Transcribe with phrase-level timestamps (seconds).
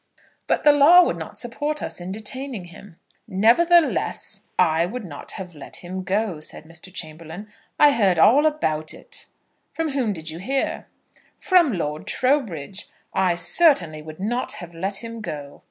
[0.47, 2.95] "But the law would not support us in detaining him."
[3.27, 6.91] "Nevertheless, I would not have let him go," said Mr.
[6.91, 7.47] Chamberlaine.
[7.79, 9.27] "I heard all about it."
[9.73, 10.87] "From whom did you hear?"
[11.39, 12.87] "From Lord Trowbridge.
[13.13, 15.59] I certainly would not have let him go."